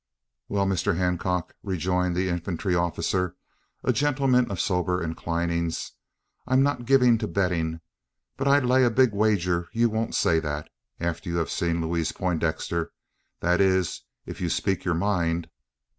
[0.49, 3.35] "Well, Mr Hancock," rejoined the infantry officer,
[3.83, 5.91] a gentleman of sober inclinings,
[6.47, 7.81] "I'm not given to betting;
[8.35, 12.13] but I'd lay a big wager you won't say that, after you have seen Louise
[12.13, 12.91] Poindexter
[13.41, 15.51] that is, if you speak your mind."